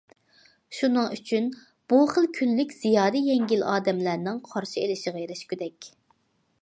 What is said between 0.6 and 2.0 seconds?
شۇنىڭ ئۈچۈن بۇ